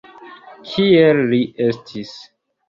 Kiel 0.69 1.21
li 1.35 1.41
estis? 1.67 2.17